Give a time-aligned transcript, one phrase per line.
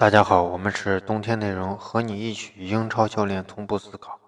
[0.00, 4.18] 大家好，我们是冬天内容，和你一起英超教练同步思考。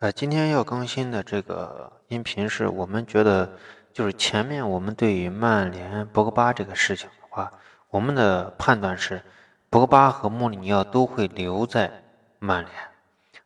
[0.00, 3.48] 呃，今天要更新的这个音频是我们觉得，
[3.92, 7.52] 就是前面我们对于曼联博格巴这个事情的话，
[7.88, 9.22] 我们的判断是，
[9.70, 11.88] 博格巴和穆里尼奥都会留在
[12.40, 12.74] 曼联，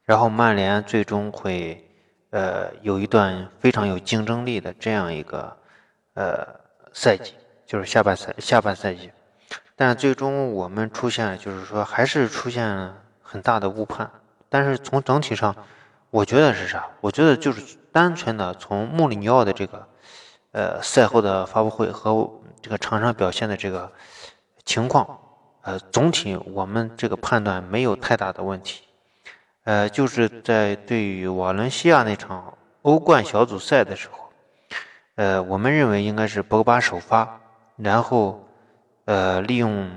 [0.06, 1.86] 然后曼联最终会
[2.30, 5.54] 呃有一段非常有竞争力的这样一个
[6.14, 6.42] 呃
[6.94, 7.34] 赛季，
[7.66, 9.10] 就是下半赛下半赛季。
[9.80, 14.10] 但最终我们出现，就是说还是出现了很大的误判。
[14.50, 15.56] 但是从整体上，
[16.10, 16.86] 我觉得是啥？
[17.00, 19.88] 我觉得就是单纯的从穆里尼奥的这个，
[20.52, 23.90] 呃，赛后的发布会和这个场上表现的这个
[24.66, 25.18] 情况，
[25.62, 28.82] 呃，总体我们这个判断没有太大的问题。
[29.64, 34.30] 呃，就是在对于瓦伦西亚那场欧冠小组赛的时候，
[35.14, 37.40] 呃，我们认为应该是博格巴首发，
[37.76, 38.46] 然后。
[39.04, 39.90] 呃，利用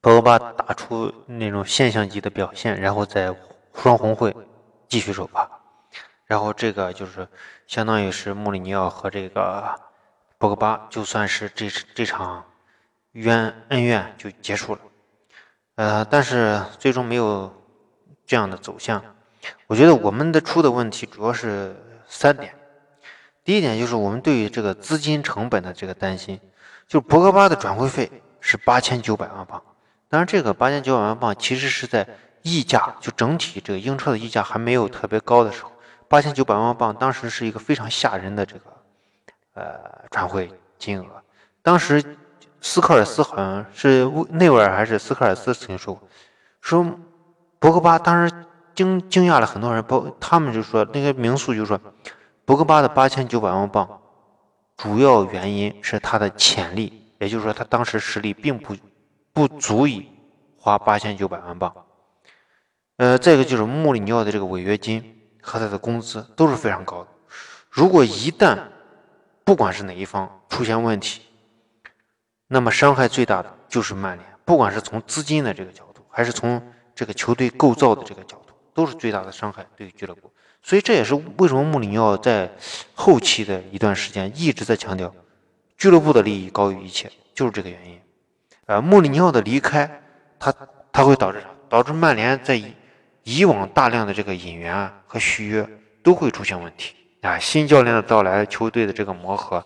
[0.00, 3.34] 博格巴打出那种现象级的表现，然后在
[3.74, 4.34] 双红会
[4.88, 5.50] 继续首发，
[6.26, 7.26] 然后这个就是
[7.66, 9.74] 相当于是穆里尼奥和这个
[10.38, 12.44] 博格巴，就算是这这场
[13.12, 14.80] 冤恩怨就结束了。
[15.74, 17.52] 呃，但是最终没有
[18.26, 19.02] 这样的走向。
[19.66, 22.55] 我觉得我们的出的问题主要是三点。
[23.46, 26.40] 第一点就是我们对于这个资金成本的这个担心。
[26.88, 29.62] 就博格巴的转会费是八千九百万镑，
[30.08, 32.04] 当然这个八千九百万镑其实是在
[32.42, 35.70] 溢价，就整体这个英超的溢价还没有特别高的时候，
[36.08, 38.62] 八千九百万镑当时是一个非常吓人的这个
[39.54, 39.64] 呃
[40.10, 41.06] 转会金额。
[41.62, 42.02] 当时
[42.60, 46.08] 斯科尔斯好像是内维尔还是斯科尔斯曾经说过，
[46.60, 46.84] 说
[47.60, 48.34] 博格巴当时
[48.74, 51.80] 惊惊讶了很多人，包他们就说那个名宿就说
[52.46, 54.00] 博格巴的八千九百万镑。
[54.76, 58.76] 主要原因是他的潜力，也就是说，他当时实力并不
[59.32, 60.06] 不足以
[60.58, 61.74] 花八千九百万镑。
[62.98, 67.08] 呃，再一个就是穆里尼奥的这个违约金和他的工资都是非常高的。
[67.70, 68.58] 如果一旦
[69.44, 71.22] 不管是哪一方出现问题，
[72.46, 76.62] 那么伤害最大的就是曼联，不管是从资金的这个角度，还是从
[76.94, 80.30] 这个球队构造的这个角度，都是最大的伤害对于俱乐部。
[80.66, 82.50] 所以这也是为什么穆里尼奥在
[82.92, 85.14] 后期的一段时间一直在强调
[85.78, 88.00] 俱乐部的利益高于一切，就是这个原因。
[88.64, 89.88] 呃，穆里尼奥的离开，
[90.40, 90.52] 他
[90.90, 91.46] 他会导致啥？
[91.68, 92.60] 导致曼联在
[93.22, 95.64] 以往大量的这个引援啊和续约
[96.02, 97.38] 都会出现问题啊。
[97.38, 99.64] 新教练的到来，球队的这个磨合，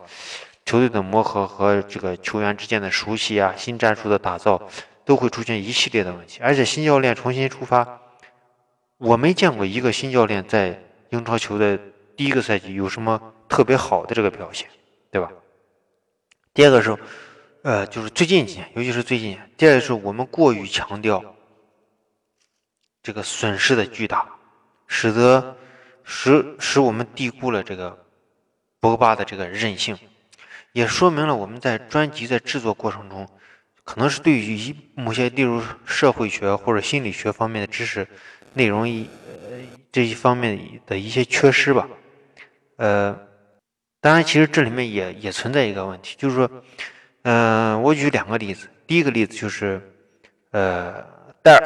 [0.66, 4.60] 球队的磨合和这个球员之间的熟悉啊，新战术的打造
[5.06, 6.40] 都会出现一系列的问题。
[6.42, 8.02] 而且新教练重新出发，
[8.98, 10.78] 我没见过一个新教练在。
[11.10, 11.78] 英超球的
[12.16, 14.68] 第一个赛季有什么特别好的这个表现，
[15.10, 15.30] 对吧？
[16.52, 16.96] 第二个是，
[17.62, 21.22] 呃，就是最近几年，尤其是最近，第二个是我们过于强调
[23.02, 24.28] 这个损失的巨大，
[24.86, 25.56] 使得
[26.04, 28.06] 使使我们低估了这个
[28.78, 29.98] 博格巴的这个韧性，
[30.72, 33.28] 也说明了我们在专辑在制作过程中，
[33.84, 38.06] 可能是对于一某些例如社会学或者心理学方面的知识
[38.54, 39.58] 内容一呃。
[39.92, 40.56] 这一方面
[40.86, 41.88] 的一些缺失吧，
[42.76, 43.18] 呃，
[44.00, 46.48] 当然，其实这里面也也存在一个问题，就是说，
[47.22, 48.68] 嗯，我举两个例子。
[48.86, 49.82] 第一个例子就是，
[50.52, 51.04] 呃，
[51.42, 51.64] 戴尔，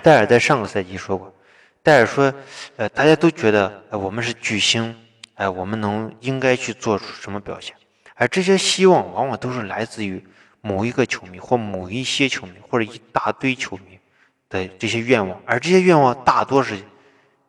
[0.00, 1.34] 戴尔在上个赛季说过，
[1.82, 2.32] 戴尔说，
[2.76, 4.94] 呃，大家都觉得我们是巨星，
[5.34, 7.74] 哎，我们能应该去做出什么表现？
[8.14, 10.24] 而这些希望往往都是来自于
[10.60, 13.98] 某一个球迷或某一些球迷或者一大堆球迷
[14.48, 16.78] 的这些愿望，而这些愿望大多是。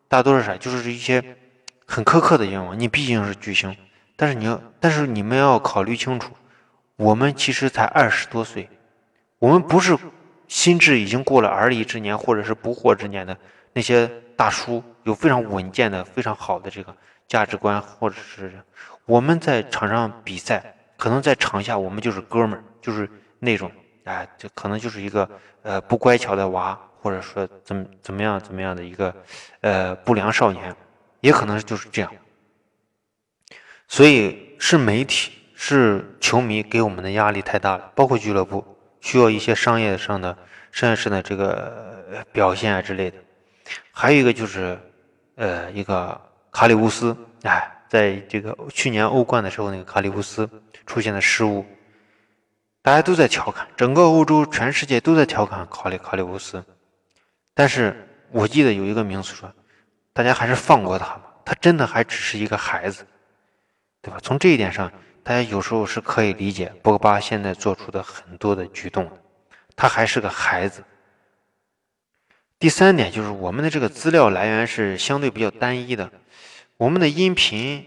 [0.09, 0.55] 大多是啥？
[0.55, 1.21] 就是一些
[1.85, 2.79] 很苛刻的愿望。
[2.79, 3.75] 你毕竟是巨星，
[4.15, 6.31] 但是你要，但是你们要考虑清楚，
[6.95, 8.69] 我们其实才二十多岁，
[9.37, 9.97] 我们不是
[10.47, 13.37] 心智已经过了而立之年或者是不惑之年的
[13.73, 16.95] 那些大叔，有非常稳健的、非常好的这个
[17.27, 18.53] 价值观，或者是
[19.05, 23.09] 我们在场上比赛，可能在场下我们就是哥们儿，就是
[23.39, 23.69] 那种，
[24.05, 25.29] 哎，这可能就是一个
[25.63, 26.79] 呃不乖巧的娃。
[27.07, 29.15] 或者说怎么怎么样怎么样的一个
[29.61, 30.75] 呃不良少年，
[31.21, 32.11] 也可能就是这样。
[33.87, 38.61] 所以是媒体是球迷给我们的压力太大了，包括俱乐部
[38.99, 40.37] 需要一些商业上的
[40.69, 43.17] 商业上的这个表现啊之类的。
[43.93, 44.77] 还有一个就是
[45.35, 46.19] 呃一个
[46.51, 50.49] 卡里乌斯，哎，在这个去年欧冠的时候，那个卡里乌斯
[50.85, 51.65] 出现的失误，
[52.81, 56.61] 大家都在调侃，整个欧洲全世界都在调侃卡里卡里乌斯。
[57.57, 59.51] 但是我记得有一个名词说，
[60.13, 63.03] 大家还是放过他吧，他真的还只是一个孩子，
[63.99, 64.19] 对吧？
[64.21, 64.91] 从这一点上，
[65.23, 69.13] 大家有时候是可以理解博格巴现在做出的很多的举动的。
[69.75, 70.83] 他还是个孩子。
[72.59, 76.11] 第三点就是我们的这个资料来源是相对比较单一的，
[76.77, 77.83] 我们的音频，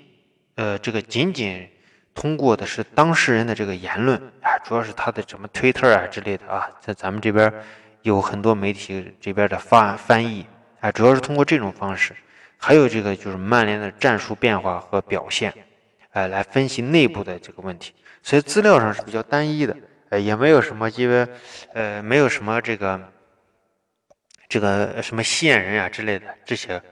[0.57, 1.71] 呃，这个仅仅
[2.13, 7.53] 通过的是当事人的这个言论啊，主要是他的什么推特啊之类的啊，在咱们这边
[8.03, 10.47] 有很多媒体这边的翻翻译
[10.81, 12.15] 啊，主要是通过这种方式，
[12.57, 15.53] 还有这个就是曼联的战术变化和表现，
[16.13, 17.93] 哎，来分析内部的这个问题，
[18.23, 19.77] 所以资料上是比较单一的，
[20.09, 21.27] 呃，也没有什么因为，
[21.75, 23.01] 呃，没有什么这个。
[24.53, 26.83] 这个什么吸引人啊之类的这些，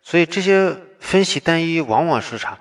[0.00, 2.56] 所以这些分析单一往往是啥？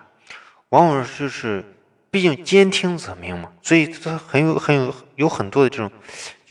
[0.69, 1.63] 往往就是，
[2.09, 5.91] 毕竟兼听则明嘛，所以它很有很有有很多的这种，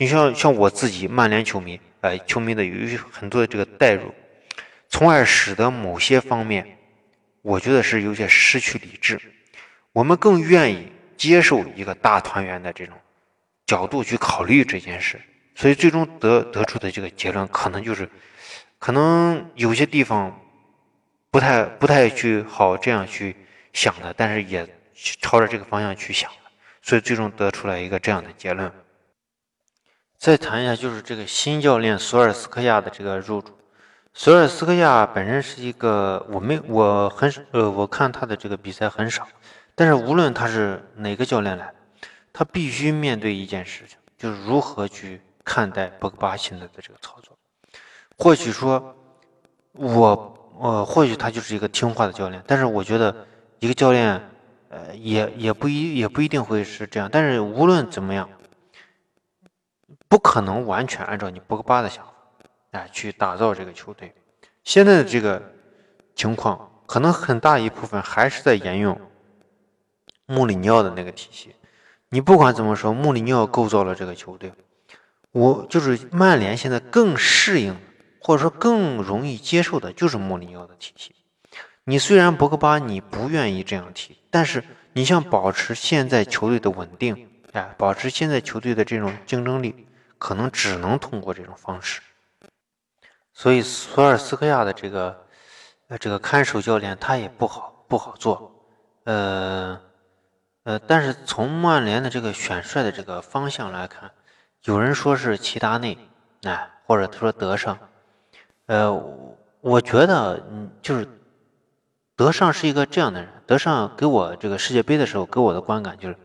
[0.01, 4.15] 你像像我自己曼联球迷，哎，球迷的有很多的这个代入，
[4.87, 6.77] 从而使得某些方面，
[7.41, 9.19] 我觉得是有些失去理智，
[9.91, 12.95] 我们更愿意接受一个大团圆的这种
[13.65, 15.19] 角度去考虑这件事。
[15.53, 18.09] 所以最终得得出的这个结论，可能就是，
[18.77, 20.33] 可能有些地方
[21.29, 23.35] 不太不太去好这样去
[23.73, 24.65] 想的，但是也
[25.19, 26.31] 朝着这个方向去想
[26.81, 28.71] 所以最终得出来一个这样的结论。
[30.19, 33.53] 再谈一下，就是这个新教练索尔斯克亚的这个入主。
[34.13, 39.27] 索尔斯克亚本身是一个，我没我很呃，我看他的这个比赛很少，
[39.75, 41.73] 但是无论他是哪个教练来，
[42.33, 45.21] 他必须面对一件事情，就是如何去。
[45.41, 47.35] 看待博格巴现在的这个操作，
[48.19, 48.95] 或许说，
[49.71, 53.25] 我呃，或许他就是一个听话的教练，但是我觉得
[53.57, 54.21] 一个教练，
[54.69, 57.09] 呃，也也不一也不一定会是这样。
[57.11, 58.29] 但是无论怎么样，
[60.09, 62.13] 不可能完全按照你博格巴的想法，
[62.71, 64.13] 哎，去打造这个球队。
[64.63, 65.41] 现在的这个
[66.15, 68.99] 情况，可能很大一部分还是在沿用
[70.25, 71.55] 穆里尼奥的那个体系。
[72.09, 74.51] 你不管怎么说，穆里尼奥构造了这个球队。
[75.31, 77.77] 我就是曼联现在更适应，
[78.19, 81.13] 或者说更容易接受的，就是穆里尼奥的体系。
[81.83, 84.63] 你虽然博格巴你不愿意这样踢，但是
[84.93, 89.87] 你想保持现在球队的稳定，哎，保持现在球队的这种竞争力，
[90.19, 92.01] 可能只能通过这种方式。
[93.33, 95.25] 所以索尔斯克亚的这个，
[95.87, 98.51] 呃，这个看守教练他也不好不好做，
[99.05, 99.81] 呃，
[100.63, 104.11] 呃，但是从曼联的这个选帅的这个方向来看。
[104.65, 105.97] 有人说是齐达内，
[106.43, 107.79] 哎，或者他说德尚，
[108.65, 108.91] 呃，
[109.61, 111.07] 我觉得，嗯，就是
[112.17, 113.29] 德尚是一个这样的人。
[113.47, 116.17] 德尚给我这个世界杯的时候给我的观感就是，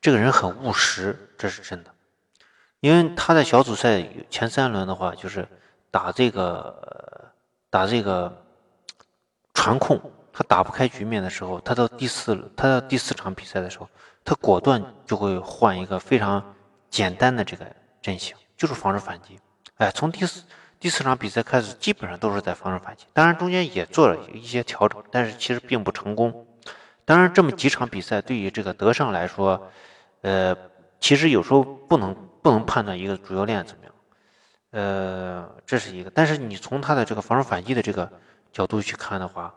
[0.00, 1.94] 这个人很务实，这是真的。
[2.80, 5.46] 因为他在小组赛前三轮的话，就是
[5.90, 7.32] 打这个
[7.70, 8.44] 打这个
[9.54, 10.00] 传控，
[10.32, 13.88] 他打不开局面的时候，他到第四他到第四场比赛的时候，
[14.24, 16.42] 他果断就会换一个非常。
[16.90, 17.64] 简单的这个
[18.02, 19.38] 阵型就是防守反击，
[19.76, 20.42] 哎，从第四
[20.80, 23.06] 第四场比赛开始，基本上都是在防守反击。
[23.12, 26.44] 当然中间也做了一些调整，但是其实并不成功。
[27.04, 29.70] 当然这么几场比赛对于这个德尚来说，
[30.22, 30.52] 呃，
[30.98, 32.12] 其实有时候不能
[32.42, 33.94] 不能判断一个主教练怎么样，
[34.70, 36.10] 呃，这是一个。
[36.10, 38.10] 但是你从他的这个防守反击的这个
[38.52, 39.54] 角度去看的话，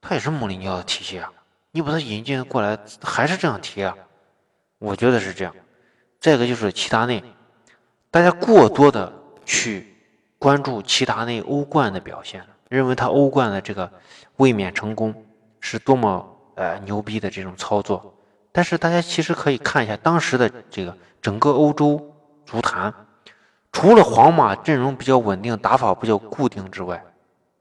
[0.00, 1.32] 他也是穆里尼奥的体系啊，
[1.70, 3.94] 你把他引进过来还是这样踢啊？
[4.78, 5.54] 我觉得是这样。
[6.20, 7.22] 再一个就是齐达内，
[8.10, 9.12] 大家过多的
[9.44, 9.96] 去
[10.38, 13.90] 关注齐达内欧冠的表现，认为他欧冠的这个
[14.36, 15.14] 卫冕成功
[15.60, 18.14] 是多么呃牛逼的这种操作。
[18.52, 22.11] 但是大家其实可以看一下当时的这个整个欧洲
[22.44, 22.92] 足坛，
[23.72, 27.04] 除了皇马阵容比较稳定、打法比较固定之外，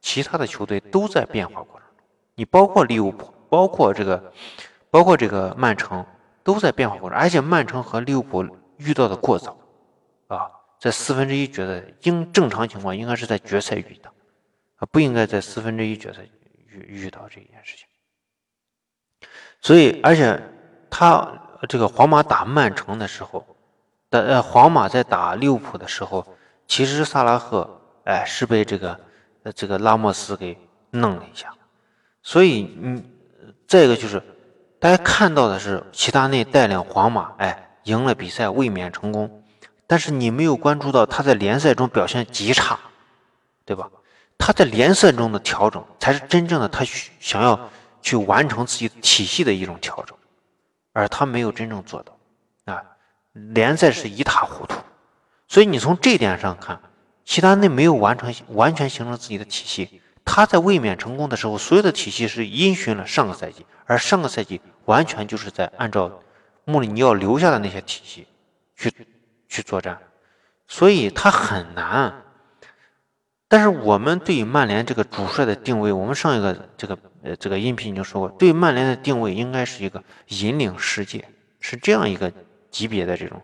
[0.02, 2.06] 其他的球队都在变化过程中。
[2.36, 4.34] 你包括利物浦，包括这个，
[4.90, 6.06] 包括这个曼城。
[6.44, 8.44] 都在变化过程，而且曼城和利物浦
[8.78, 9.56] 遇到的过早，
[10.26, 14.12] 啊，在四分之一决赛应正常情况应该是在决赛遇到，
[14.78, 16.22] 啊，不应该在四分之一决赛
[16.66, 17.86] 遇遇到这件事情。
[19.62, 20.42] 所以，而且
[20.90, 21.32] 他
[21.70, 23.46] 这个皇马打曼城的时候，
[24.12, 26.24] 的呃，皇马在打利物浦的时候，
[26.68, 29.00] 其实萨拉赫哎是被这个
[29.42, 30.56] 呃这个拉莫斯给
[30.92, 31.52] 弄了一下，
[32.22, 33.04] 所以嗯，
[33.68, 34.22] 再一个就是。
[34.82, 39.44] 大家看到的是齐达内带领皇马，哎，赢了比赛，卫冕成功。
[39.86, 42.80] 但是你没有关注到他在联赛中表现极差，
[43.64, 43.88] 对吧？
[44.40, 46.84] 他在联赛中的调整才是真正的他
[47.20, 47.70] 想要
[48.02, 50.18] 去完成自己体系的一种调整，
[50.94, 52.18] 而他没有真正做到。
[52.74, 52.84] 啊，
[53.34, 54.80] 联赛是一塌糊涂。
[55.48, 56.80] 所以你从这点上看，
[57.26, 60.02] 齐达内没有完成完全形成自己的体系。
[60.24, 64.62] 他在卫冕成功的时候，所有的体系是因循了上个赛季，而上个赛季。
[64.86, 66.22] 完全就是在按照
[66.66, 68.28] 穆里尼奥留下的那些体系
[68.76, 68.92] 去
[69.48, 69.98] 去作战，
[70.68, 72.24] 所以他很难。
[73.48, 81.28] 但是我们对于曼联这个主帅的定位，我们上一个这个呃这个音频已经说过，对曼联的定位应该是一个引领世界，
[81.60, 82.34] 是这样一个
[82.72, 83.40] 级别的这种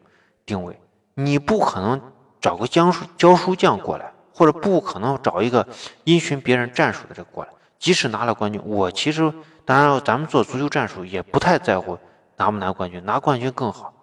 [0.45, 0.79] 定位。
[1.13, 2.01] 你不可能
[2.41, 5.67] 找个教书教书匠过来，或者不可能找一个
[6.05, 7.49] 因循别人战术的这个过来。
[7.77, 9.31] 即使拿了冠军，我其实
[9.63, 11.97] 当然咱们做足球战术也不太在乎
[12.37, 13.93] 拿不拿冠军，拿冠军更好。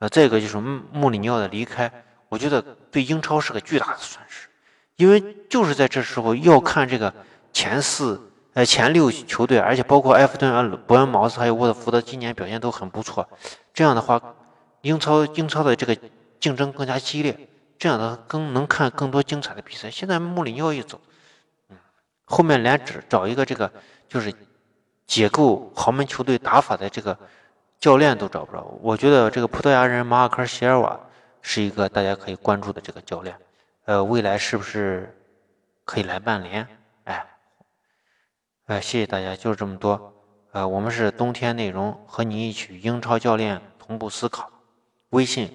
[0.00, 1.90] 呃，再一个就是穆里尼奥的离开，
[2.28, 4.48] 我觉得对英超是个巨大的损失。
[4.96, 7.12] 因为就是在这时候要看这个
[7.52, 8.20] 前四、
[8.54, 13.28] 呃前六球队，而且包括埃弗顿、啊伯恩茅斯还有沃特福德，今年表现都很不错。
[13.72, 14.20] 这样的话，
[14.84, 15.96] 英超英超的这个
[16.38, 17.48] 竞争更加激烈，
[17.78, 19.90] 这样的更能看更多精彩的比赛。
[19.90, 21.00] 现在穆里尼奥一走，
[21.70, 21.76] 嗯，
[22.26, 23.72] 后面连找找一个这个
[24.06, 24.32] 就是
[25.06, 27.18] 解构豪门球队打法的这个
[27.80, 28.62] 教练都找不着。
[28.82, 31.00] 我觉得这个葡萄牙人马尔科席尔瓦
[31.40, 33.34] 是一个大家可以关注的这个教练。
[33.86, 35.18] 呃，未来是不是
[35.86, 36.68] 可以来曼联？
[37.04, 37.26] 哎，
[38.66, 40.12] 呃，谢谢大家，就是这么多。
[40.52, 44.50] 呃，我们是冬天内容，和你一起英超教练同步思考。
[45.14, 45.48] 微信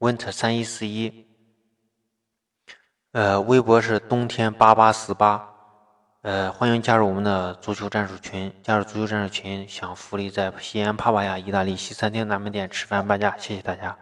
[0.00, 1.24] ：winter 三一四一。
[3.12, 5.48] 呃，微博是冬天八八四八。
[6.22, 8.52] 呃，欢迎加入我们的足球战术群。
[8.60, 13.36] 加入足球战术群，享福利，在西安帕瓦亚意大利西餐厅南门店吃饭半价。
[13.38, 13.96] 谢谢大家。